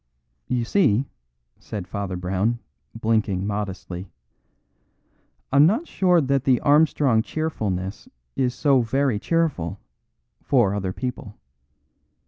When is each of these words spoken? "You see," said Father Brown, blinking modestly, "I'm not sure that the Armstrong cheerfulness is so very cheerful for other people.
"You 0.47 0.65
see," 0.65 1.05
said 1.59 1.87
Father 1.87 2.15
Brown, 2.15 2.57
blinking 2.99 3.45
modestly, 3.45 4.09
"I'm 5.53 5.67
not 5.67 5.87
sure 5.87 6.19
that 6.19 6.43
the 6.43 6.59
Armstrong 6.61 7.21
cheerfulness 7.21 8.09
is 8.35 8.55
so 8.55 8.81
very 8.81 9.19
cheerful 9.19 9.79
for 10.41 10.73
other 10.73 10.91
people. 10.91 11.35